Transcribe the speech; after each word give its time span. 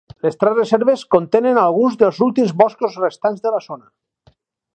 Les 0.25 0.37
tres 0.43 0.55
reserves 0.59 1.03
contenen 1.15 1.59
alguns 1.65 1.99
dels 2.01 2.23
últims 2.29 2.57
boscos 2.63 2.99
restants 3.05 3.45
de 3.47 3.53
la 3.59 3.63
zona. 3.69 4.35